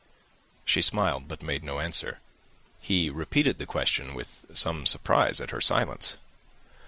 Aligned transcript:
She 0.65 0.81
smiled, 0.81 1.27
but 1.27 1.43
made 1.43 1.63
no 1.63 1.79
answer. 1.79 2.21
He 2.79 3.11
repeated 3.11 3.59
the 3.59 3.67
question, 3.67 4.15
with 4.15 4.43
some 4.51 4.87
surprise 4.87 5.39
at 5.39 5.51
her 5.51 5.61
silence. 5.61 6.17